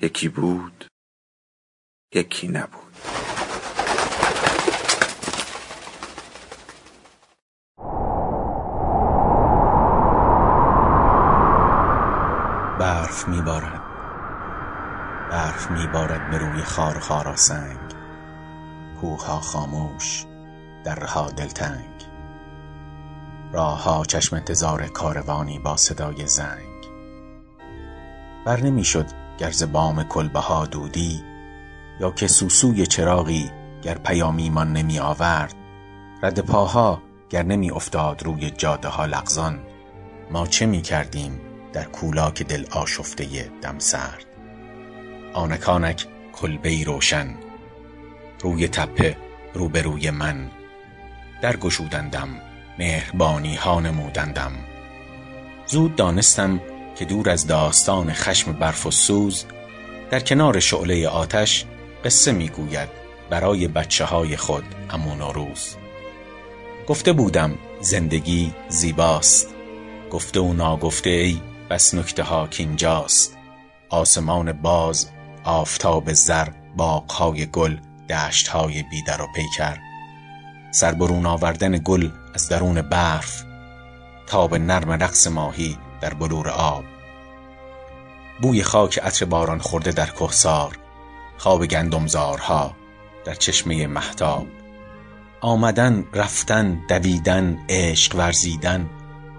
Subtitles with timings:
[0.00, 0.84] یکی بود
[2.14, 2.92] یکی نبود.
[12.78, 13.82] برف میبارد.
[15.30, 17.78] برف میبارد به روی خار خارا سنگ.
[19.00, 20.26] کوه خاموش
[20.84, 22.06] درها دلتنگ.
[23.52, 26.86] راه ها چشم انتظار کاروانی با صدای زنگ.
[28.46, 29.06] بر نمی‌شد
[29.38, 31.24] گر ز بام کلبها دودی
[32.00, 33.50] یا که سوسوی چراغی
[33.82, 35.54] گر پیامیمان نمی آورد
[36.22, 39.58] رد پاها گر نمی افتاد روی جاده ها لغزان.
[40.30, 41.40] ما چه می کردیم
[41.72, 44.24] در کولاک دل آشفته دم سرد؟
[45.32, 47.34] آنک آنک کلبه روشن
[48.40, 49.16] روی تپه
[49.54, 50.50] روبروی من
[51.42, 52.28] در گشودندم
[52.78, 54.52] مهربانی ها نمودندم.
[55.66, 56.60] زود دانستم
[56.98, 59.44] که دور از داستان خشم برف و سوز
[60.10, 61.64] در کنار شعله آتش
[62.04, 62.88] قصه می‌گوید
[63.30, 65.76] برای بچه های خود امون و روز.
[66.86, 69.48] گفته بودم زندگی زیباست.
[70.10, 73.36] گفته و ناگفته ای بس نکته ها کینجاست
[73.88, 75.10] آسمان باز
[75.44, 77.76] آفتاب زر باغهای گل
[78.10, 79.78] دشتهای بیدر و پیکر.
[80.70, 83.44] سربرون آوردن گل از درون برف.
[84.26, 86.84] تاب نرم رقص ماهی در بلور آب.
[88.42, 90.78] بوی خاک عطر باران خورده در کهسار
[91.38, 92.74] خواب گندمزارها
[93.24, 94.46] در چشمه محتاب
[95.40, 98.90] آمدن رفتن دویدن عشق ورزیدن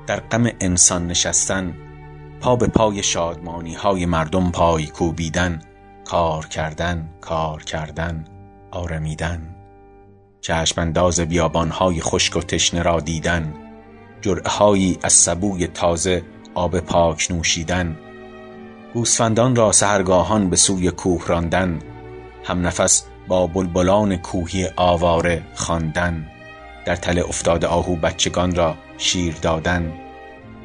[0.07, 1.78] در غم انسان نشستن
[2.41, 5.62] پا به پای شادمانی های مردم پای کوبیدن
[6.06, 8.25] کار کردن کار کردن
[8.72, 9.56] آرمیدن.
[10.41, 13.53] چشم انداز بیابان های خشک و تشنه را دیدن.
[14.22, 16.24] جرعه هایی از سبوی تازه
[16.57, 17.97] آب پاک نوشیدن.
[18.94, 21.79] گوسفندان را سهرگاهان به سوی کوه راندن.
[22.44, 26.28] هم نفس با بلبلان کوهی آواره خواندن.
[26.85, 29.94] در تله افتاده آهو بچگان را شیر دادن.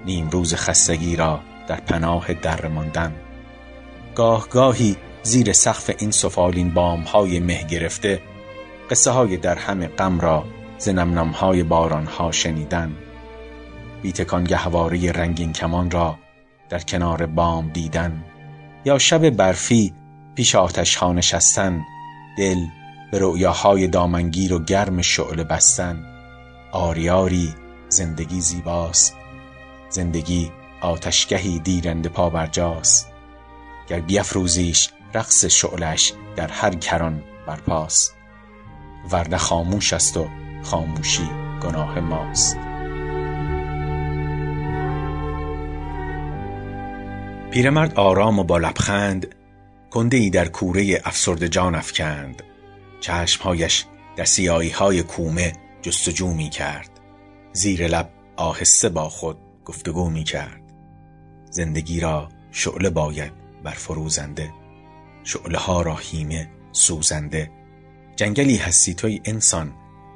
[0.06, 3.12] نیم روز خستگی را در پناه در ماندن.
[4.14, 8.22] گاه گاهی زیر سقف این سفالین بام های مه گرفته
[8.91, 10.44] قصه های در همه غم را
[10.78, 12.97] ز نمنم های باران ها شنیدن.
[14.02, 16.18] بیتکان گهواره رنگین کمان را
[16.68, 18.24] در کنار بام دیدن
[18.84, 19.94] یا شب برفی
[20.34, 21.82] پیش آتش نشستن
[22.38, 22.66] دل
[23.12, 26.04] به رؤیاهای دامنگیر و گرم شعله بستن.
[26.72, 27.54] آریاری
[27.88, 29.16] زندگی زیباست
[29.88, 33.12] زندگی آتشگهی دیرنده پا برجاست
[33.88, 38.16] گر بیفروزیش رقص شعلش در هر کران برپاست.
[39.10, 40.28] ورنه خاموش است و
[40.62, 41.28] خاموشی
[41.62, 42.72] گناه ماست.
[47.52, 49.34] پیرمرد آرام و با لبخند
[49.90, 52.42] کنده ای در کوره افسرده جان افکند.
[53.00, 53.84] چشمهایش
[54.16, 55.52] در سیایی های کومه
[55.82, 56.91] جستجو می کرد
[57.52, 60.62] زیر لب آهسته با خود گفتگو می کرد
[61.50, 63.32] زندگی را شعله باید
[63.64, 64.52] بر فروزنده
[65.24, 67.50] شعله ها را هیمه سوزنده.
[68.16, 69.72] جنگلی هستی توی انسان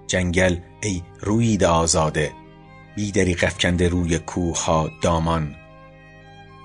[0.06, 2.32] جنگل ای روید آزاده.
[2.96, 5.65] بیدری قفکنده روی کوه ها دامان.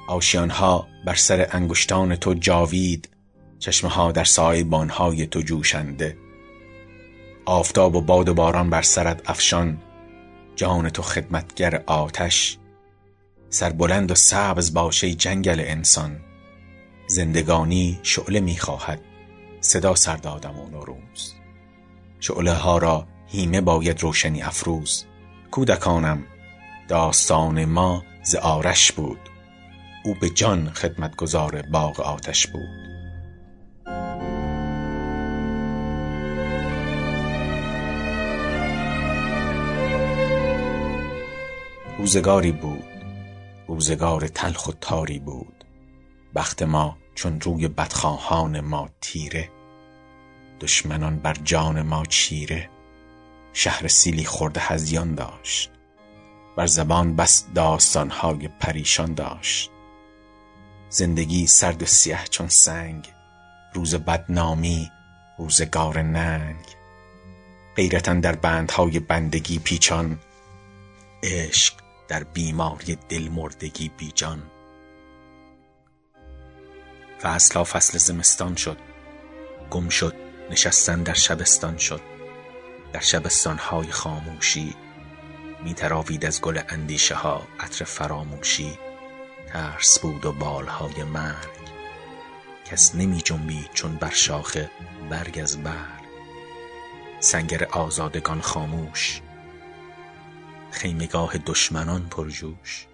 [0.08, 3.10] آشیانها بر سر انگشتان تو جاوید
[3.60, 6.18] چشمه ها در سایبانهای تو جوشنده.
[7.46, 9.82] آفتاب و باد و باران بر سرت افشان
[10.56, 12.58] جان تو خدمتگر آتش.
[13.50, 16.20] سربلند و سبز باشه جنگل انسان.
[17.08, 19.02] زندگانی شعله می‌خواهد
[19.62, 21.34] صدا سر دادم و نوروز.
[22.20, 25.06] شعله ها را هیمه باید روشنی افروز.
[25.52, 26.24] کودکانم
[26.88, 29.31] داستان ما ز آرش بود.
[30.04, 32.92] او به جان خدمتگزار باغ آتش بود.
[41.98, 42.84] روزگاری بود.
[43.68, 45.64] روزگار تلخ و تاری بود.
[46.36, 49.50] بخت ما چون روی بدخواهان ما تیره.
[50.60, 52.70] دشمنان بر جان ما چیره.
[53.54, 55.72] شهر سیلی خورده هزیان داشت.
[56.58, 59.72] بر زبان بس داستانهای پریشان داشت.
[60.94, 63.14] زندگی سرد و سیه چون سنگ
[63.74, 64.92] روز بدنامی
[65.38, 66.66] روزگار ننگ.
[67.76, 70.20] غیرتا در بندهای بندگی پیچان
[71.24, 71.74] عشق
[72.08, 74.44] در بیماری دلمردگی بیجان.
[77.22, 78.78] فصل فصل زمستان شد
[79.70, 80.16] گم شد
[80.50, 82.02] نشستن در شبستان شد.
[82.94, 84.76] در شبستان های خاموشی
[85.64, 88.91] می تراوید از گل اندیشه ها عطر فراموشی.
[89.54, 91.62] ترس بود و بالهای مرگ.
[92.66, 94.72] کس نمی جنبید چون بر شاخه
[95.10, 96.02] برگ از برگ.
[97.20, 99.22] سنگر آزادگان خاموش.
[100.72, 102.88] خیمگاه دشمنان پرجوش.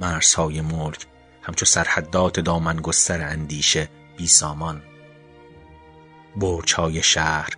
[0.00, 1.06] مرزهای ملک
[1.42, 4.82] همچو سرحدات دامن گستر اندیشه بی سامان.
[7.02, 7.50] شهر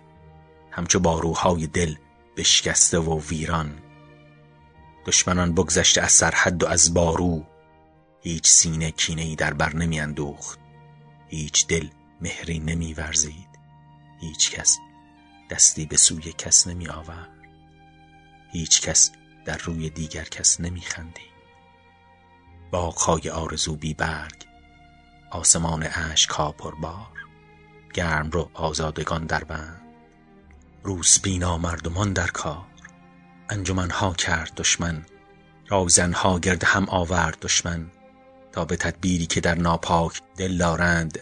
[0.71, 1.95] همچو باروهای دل
[2.37, 3.73] بشکسته و ویران.
[5.05, 7.54] دشمنان بگذشته از سرحد و از بارو.
[8.25, 10.59] هیچ سینه کینه ای در بر نمی اندوخت.
[11.27, 11.87] هیچ دل
[12.21, 13.59] مهری نمی ورزید.
[14.21, 14.77] هیچ کس
[15.49, 17.39] دستی به سوی کس نمی آورد.
[18.51, 19.11] هیچ کس
[19.45, 21.35] در روی دیگر کس نمی خندید.
[22.71, 24.45] باغهای آرزو بی برگ
[25.31, 27.07] آسمان اشک ها پربار
[27.93, 29.81] گرم رو آزادگان در بند.
[31.23, 32.65] بینا مردمان در کار.
[33.49, 35.05] انجمنها کرد دشمن.
[35.67, 37.91] رازنها گرد هم آورد دشمن.
[38.55, 41.19] تا به تدبیری که در ناپاک دل دارند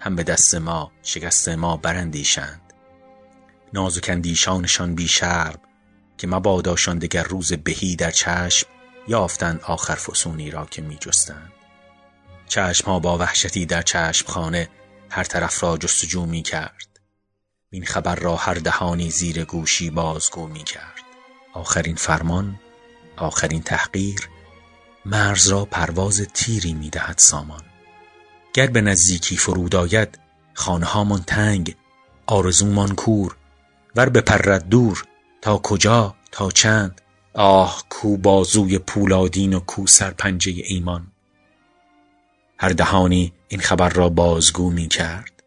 [0.00, 2.60] هم به دست ما شکست ما برندیشند
[3.72, 5.58] نازک اندیشانشان بی شرم
[6.18, 8.66] که مباداشان دگر روز بهی در چشم
[9.08, 11.52] یافتند آخر فسونی را که می جستند
[12.48, 14.68] چشم ها با وحشتی در چشم خانه
[15.10, 17.00] هر طرف را جستجو می کرد
[17.70, 21.02] این خبر را هر دهانی زیر گوشی بازگو می کرد
[21.54, 22.60] آخرین فرمان
[23.16, 24.28] آخرین تحقیر
[25.04, 27.62] مرز را پرواز تیری می دهد سامان.
[28.54, 30.18] گر به نزدیکی فرود آید
[30.54, 31.76] خانه تنگ
[32.26, 33.36] آرزومان کور.
[33.96, 35.04] ور بپرد دور
[35.42, 37.00] تا کجا تا چند؟
[37.34, 41.06] آه کو بازوی پولادین و کو سرپنجه ایمان.
[42.58, 45.42] هر دهانی این خبر را بازگو می کرد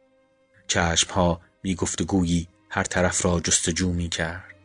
[0.67, 4.55] چشمها می گفتگویی هر طرف را جستجو می کرد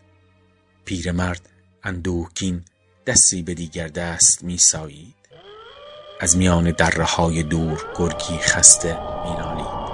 [0.85, 1.49] پیرمرد
[1.83, 2.65] اندوهگین
[3.09, 5.15] دستی به دیگر دست می سایید
[6.21, 9.89] از میان دره های دور گرگی خسته می نالید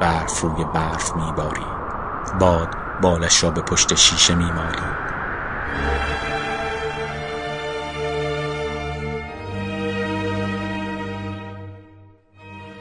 [0.00, 2.68] برف روی برف می بارید باد
[3.02, 5.08] بالش را به پشت شیشه می مالید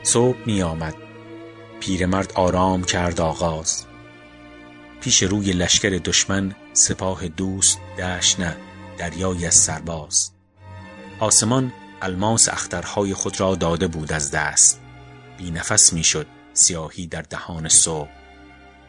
[0.03, 0.95] صبح می آمد
[1.79, 3.85] پیرمرد آرام کرد آغاز.
[5.01, 8.57] پیش روی لشکر دشمن سپاه دوست دشت نه.
[8.97, 10.31] دریایی از سرباز.
[11.19, 14.81] آسمان الماس اخترهای خود را داده بود از دست.
[15.37, 18.09] بی نفس می شد سیاهی در دهان صبح.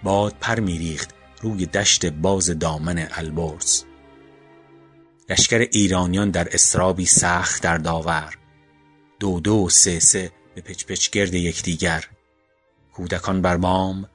[0.02, 3.84] باد پر میریخت روی دشت باز دامن البرز.
[5.28, 8.34] لشکر ایرانیان در استرابی سخت در داور
[9.20, 12.04] دو دو سه سه به پچ پچ گرد یکدیگر.
[12.92, 14.08] کودکان بر بام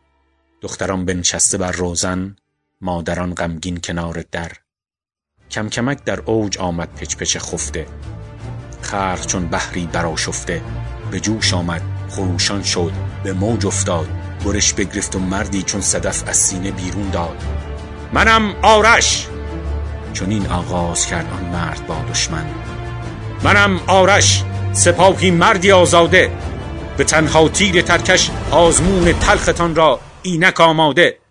[0.61, 2.35] دختران بنشسته بر روزن
[2.81, 4.51] مادران غمگین کنار در.
[5.51, 7.85] کم کمک در اوج آمد پچ پچ خفته.
[8.81, 10.61] خرق چون بحری براشفته
[11.11, 12.91] به جوش آمد خروشان شد
[13.23, 14.07] به موج افتاد.
[14.45, 17.43] برش بگرفت و مردی چون صدف از سینه بیرون داد.
[18.13, 19.27] منم آرش!
[20.13, 22.45] چون این آغاز کرد آن مرد با دشمن.
[23.43, 26.31] منم آرش سپاهی مردی آزاده.
[26.97, 31.22] به تنها تیر ترکش آزمون تلختان را اینک آماده.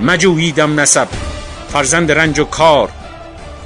[0.00, 1.08] مجوییدم نسب
[1.72, 2.88] فرزند رنج و کار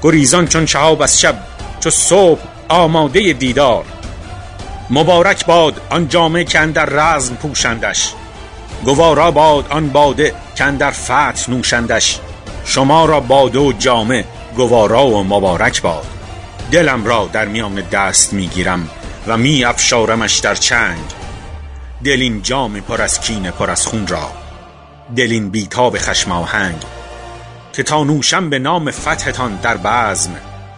[0.02, 1.38] گریزان چون شهاب از شب
[1.80, 3.84] چو صبح آماده دیدار.
[4.90, 8.12] مبارک باد آن جامه که اندر رزم پوشندش
[8.84, 12.20] گوارا باد آن باده که اندر فتح نوشندش.
[12.64, 14.24] شما را باده و جامه
[14.56, 16.06] گوارا و مبارک باد.
[16.72, 18.88] دلم را در میان دست می‌گیرم
[19.26, 21.04] و می افشارمش در چنگ.
[22.04, 24.39] دل جام پر از کینه پر از خون را
[25.16, 26.82] دلین بیتاب خشم آهنگ
[27.72, 30.30] که تا نوشم به نام فتحتان در بزم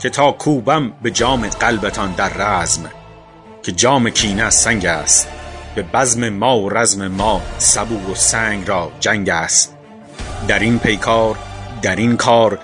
[0.03, 2.91] که تا کوبم به جام قلبتان در رزم
[3.63, 5.29] که جام کینه از سنگ است
[5.75, 9.77] به بزم ما و رزم ما سبو و سنگ را جنگ است.
[10.49, 11.39] در این پیکار
[11.83, 12.59] در این کار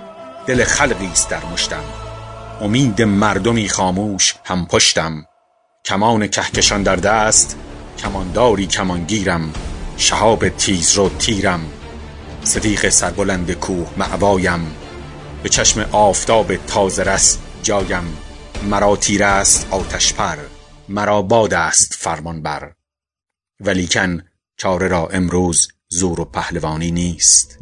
[0.47, 1.85] دل خلقی است در مشتم.
[2.61, 5.25] امید مردمی خاموش هم پشتم.
[5.85, 7.57] کمان کهکشان در دست
[7.99, 9.53] کمانداری کمانگیرم.
[10.01, 11.61] شهاب تیز رو تیرم
[12.45, 14.77] ستیخ سربلند کوه معوایم
[15.43, 18.17] به چشم آفتاب تازه رس جایم.
[18.63, 20.37] مرا تیر است آتش پر
[20.89, 22.73] مرا باد است فرمان بر.
[23.61, 24.23] ولیکن
[24.57, 27.59] چاره را امروز زور و پهلوانی نیست.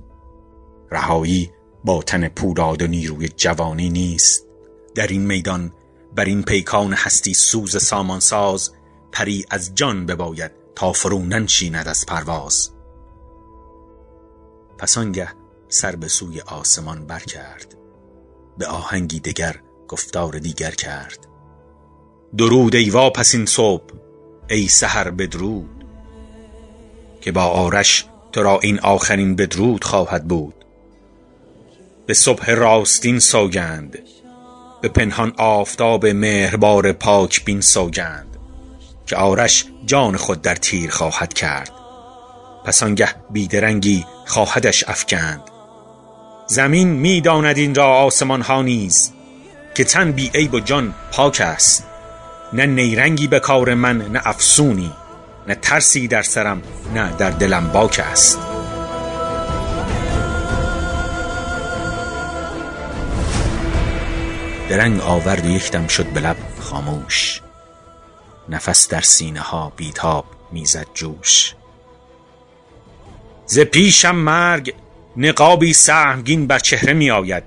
[0.90, 1.50] رهایی
[1.84, 4.46] با تن پولاد و نیروی جوانی نیست.
[4.94, 5.72] در این میدان
[6.16, 8.70] بر این پیکان هستی سوز سامانساز
[9.12, 12.70] پری از جان بباید تا فرو ننشیند از پرواز.
[14.78, 15.28] پس آنگه
[15.68, 17.74] سر به سوی آسمان بر کرد
[18.58, 19.56] به آهنگی دگر
[19.88, 21.26] گفتار دیگر کرد.
[22.36, 23.94] درود ای واپسین صبح
[24.50, 25.84] ای سحر بدرود.
[27.20, 30.54] که با آرش تو را این آخرین بدرود خواهد بود.
[32.06, 33.98] به صبح راستین سوگند
[34.82, 38.35] به پنهان آفتاب مهربار پاک بین سوگند.
[39.06, 41.70] که آرش جان خود در تیر خواهد کرد.
[42.64, 45.40] پس آنگه بیدرنگی خواهدش افکند.
[46.46, 49.12] زمین می‌داند این را آسمان ها نیز
[49.74, 51.84] که تن بی عیب و جان پاک است.
[52.52, 54.92] نه نیرنگی به کار من نه افسونی
[55.48, 56.62] نه ترسی در سرم
[56.94, 58.38] نه در دلم باک است.
[64.68, 67.40] درنگ آورد و یکدم شد به لب خاموش.
[68.48, 71.54] نفس در سینه ها بیتاب می‌زد جوش.
[73.46, 74.74] ز پیشم مرگ
[75.16, 77.44] نقابی سهمگین بر چهره می آید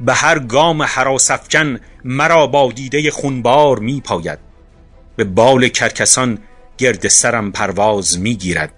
[0.00, 4.38] به هر گام حراسفکن مرا با دیده خونبار می پاید
[5.16, 6.38] به بال کرکسان
[6.78, 8.72] گرد سرم پرواز می گیرد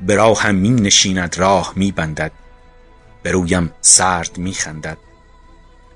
[0.00, 2.32] به راهم می نشیند راه می بندد
[3.22, 4.98] به رویم سرد می خندد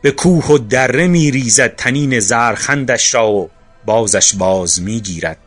[0.03, 3.51] به کوه و دره می ریزد تنین زرخندش را و
[3.85, 5.39] بازش باز می گیرد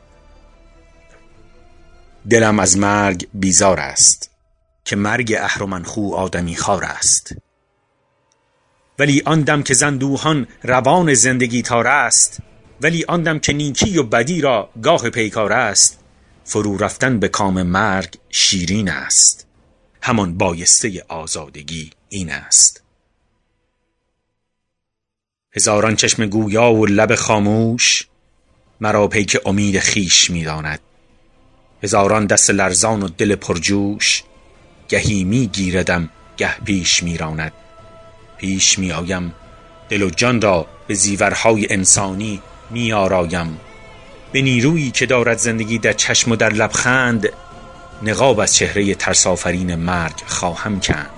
[2.29, 4.29] دلم از مرگ بیزار است
[4.85, 7.35] که مرگ اهرمنخو آدمی خار است.
[8.99, 12.39] ولی آن دم که زندوهان روان زندگی تار است
[12.81, 15.99] ولی آن دم که نیکی و بدی را گاه پیکار است
[16.43, 19.47] فرو رفتن به کام مرگ شیرین است.
[20.01, 22.83] همان بایسته آزادگی این است.
[25.55, 28.07] هزاران چشم گویا و لب خاموش
[28.83, 30.79] مرا پیک امید خیش می‌داند.
[31.83, 34.23] هزاران دست لرزان و دل پرجوش
[34.89, 37.51] گهی می گیردم گه پیش میراند.
[38.37, 39.33] پیش می آیم
[39.89, 43.59] دل و جان را به زیورهای انسانی می آرایم
[44.31, 47.29] به نیرویی که دارد زندگی در چشم و در لبخند
[48.03, 51.09] نقاب از چهره ترسافرین مرگ خواهم کند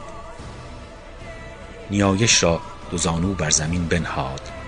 [1.91, 4.64] نیایش را دو زانو بر زمین بنهاد.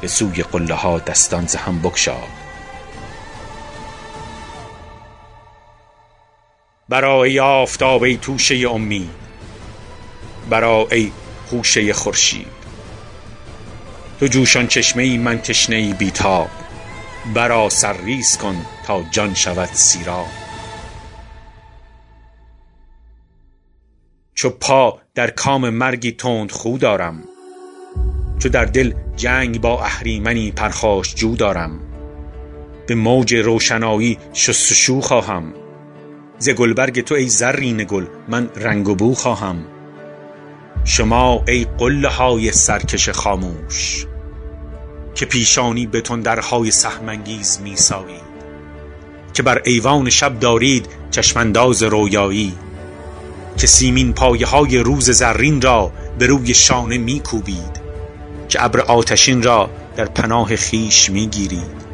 [0.00, 2.28] به سوی قله ها دستان ز هم بگشاد
[6.88, 9.10] برا ای آفتاب ای توشه امید
[10.50, 11.12] برا ای
[11.46, 12.46] خوشه خورشید.
[14.20, 16.48] تو جوشان چشمه ای من تشنه ای بیتاب.
[17.34, 20.26] برا سرریز کن تا جان شود سیراب.
[24.34, 27.24] چو پا در کام مرگی تند خو دارم.
[28.38, 30.52] چو در دل جنگ با اهریمنی
[31.14, 31.80] جو دارم.
[32.86, 35.52] به موج روشنایی شستشو خواهم.
[36.38, 39.64] ز گلبرگ تو ای زرین گل من رنگ و بو خواهم.
[40.84, 44.06] شما ای قله های سرکش خاموش
[45.14, 48.28] که پیشانی به تندرهای سهمانگیز می سایید
[49.34, 52.54] که بر ایوان شب دارید چشمانداز رویایی.
[53.56, 57.77] که سیمین پایه های روز زرین را به روی شانه می کوبید
[58.48, 61.88] که ابر آتشین را در پناه خیش می گیرید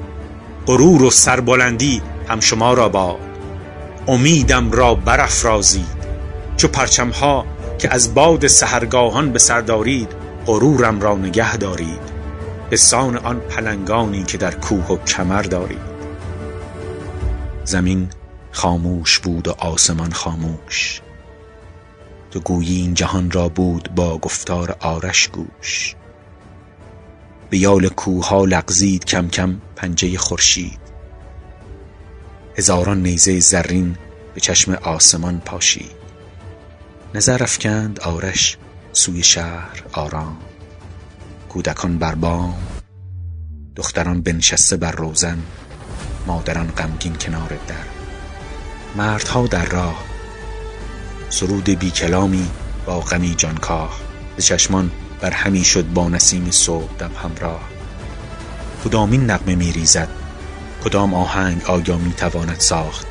[0.67, 3.35] غرور و سربلندی هم شما را باد
[4.09, 6.05] امیدم را برافرازید.
[6.57, 7.47] چو پرچمها
[7.79, 10.13] که از باد سهرگاهان به سر دارید
[10.47, 12.15] غرورم را نگه دارید.
[12.71, 15.95] به سان آن پلنگانی که در کوه و کمر دارید.
[17.65, 18.09] زمین
[18.53, 21.01] خاموش بود و آسمان خاموش.
[22.31, 25.95] تو گویی این جهان را بود با گفتار آرش گوش.
[27.51, 30.79] به یال کوها لغزید کم کم پنجه خورشید.
[32.59, 33.97] هزاران نیزه زرین
[34.35, 36.05] به چشم آسمان پاشید.
[37.15, 38.57] نظر افکند آرش
[38.93, 40.37] سوی شهر آرام.
[41.49, 42.55] کودکان بر بام
[43.77, 45.39] دختران بنشسته بر روزن
[46.27, 47.87] مادران غمگین کنار در.
[48.97, 50.05] مردها در راه
[51.31, 52.51] سرود بی کلامی
[52.87, 54.01] با غمی جانکاه.
[54.37, 54.91] به چشمان
[55.25, 57.61] بر همی شد با نسیم صبح دم همراه.
[58.85, 60.09] کدامین نغمه می ریزد
[60.85, 63.07] کدام آهنگ آیا می تواند ساخت؟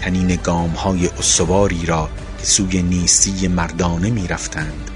[0.00, 4.90] تنین گام های استواری را که سوی نیستی مردانه می رفتند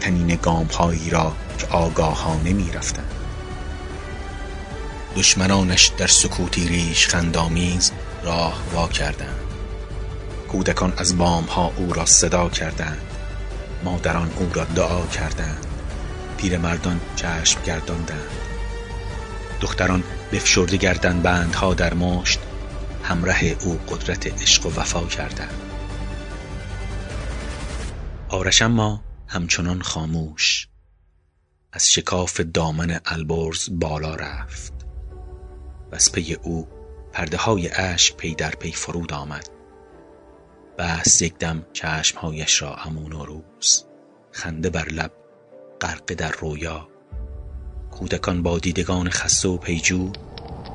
[0.00, 3.14] تنین گام هایی را که آگاهانه می رفتند
[5.16, 9.40] دشمنانش در سکوتی ریش خندامیز راه وا کردند.
[10.48, 13.02] کودکان از بام ها او را صدا کردند.
[13.84, 15.73] مادران او را دعا کردند.
[16.36, 18.30] پیرمردان چشم گرداندند.
[19.60, 22.38] دختران بفشرده گردن بندها در مشت
[23.02, 25.60] همراه او قدرت عشق و وفا کردند.
[28.28, 30.68] آرش اما همچنان خاموش.
[31.72, 34.72] از شکاف دامن البرز بالا رفت.
[35.92, 36.68] و از پی او
[37.12, 39.48] پرده های اشک پی در پی فرود آمد.
[40.78, 43.84] بست یک دم چشمهایش را عمو نوروز
[44.32, 45.23] خنده بر لب
[45.84, 46.88] غرقه در رویا.
[47.90, 50.12] کودکان با دیدگان خسته و پیجو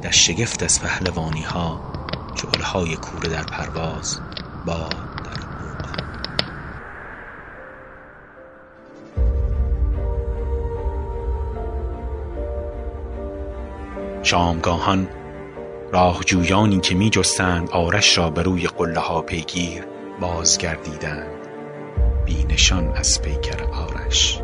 [0.02, 1.82] در شگفت از پهلوانی ها
[2.64, 4.20] های کوره در پرواز
[4.66, 4.90] با
[5.26, 5.40] در
[14.24, 15.10] شامگاهان
[15.92, 19.84] راهجویانی که می جستند آرش را به روی قله ها پیگیر
[20.22, 21.48] بازگردیدند.
[22.26, 24.42] بینشان از پیکر آرش.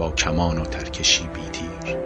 [0.00, 1.96] با کمان و ترکشی بیتیر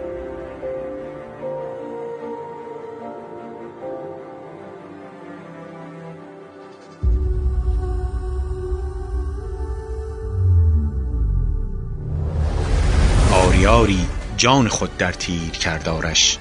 [13.33, 16.37] آریاری جان خود در تیر کردارش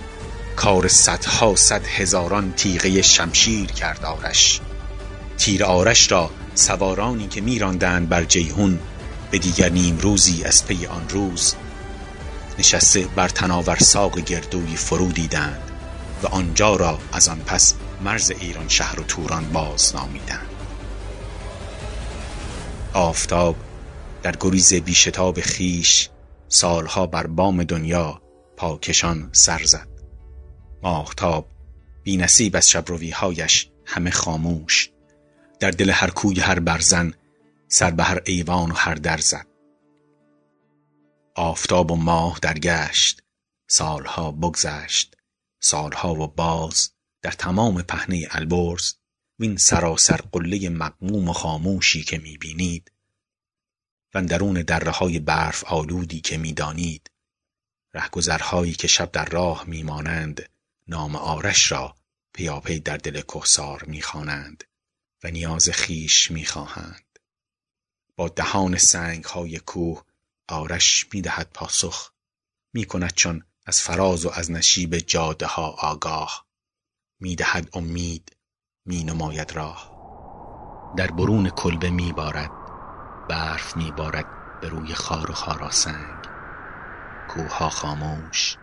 [0.56, 4.60] کار صدها صد هزاران تیغه شمشیر کردارش.
[5.38, 8.78] تیر آرش را سوارانی که میراندند بر جیهون
[9.34, 11.54] به دیگر نیم روزی از پی آن روز
[12.58, 15.70] نشسته بر تناور ساق گردوی فرو دیدند
[16.22, 20.48] و آنجا را از آن پس مرز ایران شهر و توران باز نامیدند.
[22.92, 23.56] آفتاب
[24.22, 26.08] در گریز بیشتاب خیش
[26.48, 28.22] سالها بر بام دنیا
[28.56, 29.88] پاکشان سر زد.
[30.82, 31.48] ماهتاب
[32.02, 34.90] بی نصیب از شبرویهایش همه خاموش.
[35.60, 37.12] در دل هر کوی هر برزن
[37.74, 39.46] سر به هر ایوان و هر در زد.
[41.34, 43.22] آفتاب و ماه درگشت
[43.68, 45.16] سالها بگذشت
[45.60, 46.90] سالها و باز
[47.22, 48.94] در تمام پهنه البرز
[49.38, 52.92] وین سراسر قله مقموم و خاموشی که می‌بینید
[54.14, 57.10] و درون دره های برف آلودی که می‌دانید
[57.94, 60.48] رهگذرهایی که شب در راه میمانند
[60.86, 61.96] نام آرش را
[62.34, 64.64] پیاپی در دل کهسار می‌خوانند
[65.24, 67.03] و نیاز خیش می‌خواهند.
[68.16, 70.02] با دهان سنگ های کوه
[70.48, 72.10] آرش می‌دهد پاسخ.
[72.72, 76.46] می‌کند چون از فراز و از نشیب جاده ها آگاه.
[77.20, 78.36] می‌دهد امید
[78.86, 79.94] مینماید راه.
[80.96, 82.50] در برون کلبه میبارد
[83.28, 86.24] برف میبارد به روی خار و خاراسنگ
[87.28, 88.56] کوه خاموش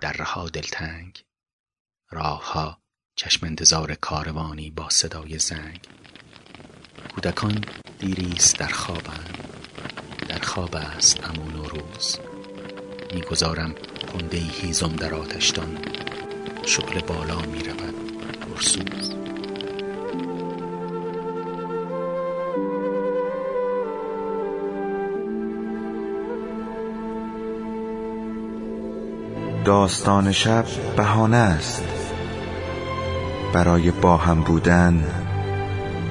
[0.00, 1.24] درها دلتنگ.
[2.10, 2.80] راهها
[3.16, 5.88] چشم انتظار کاروانی با صدای زنگ.
[7.14, 7.64] کودکان
[7.98, 9.38] دیریست در خوابند
[10.28, 12.18] در خواب است امون روز.
[13.14, 13.74] می‌گذارم
[14.12, 15.78] کنده هیزم در آتشدان.
[16.66, 17.94] شغل بالا می رود
[18.40, 19.14] پرسوز.
[29.64, 30.64] داستان شب
[30.96, 31.84] بهانه است.
[33.52, 35.25] برای با هم بودن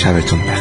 [0.00, 0.59] 下回子我